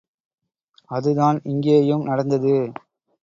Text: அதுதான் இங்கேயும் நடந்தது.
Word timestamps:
அதுதான் 0.89 1.37
இங்கேயும் 1.43 2.03
நடந்தது. 2.03 2.55